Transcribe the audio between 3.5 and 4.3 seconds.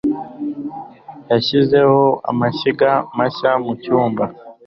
mu cyumba.